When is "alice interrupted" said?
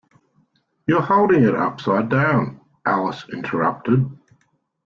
2.87-4.03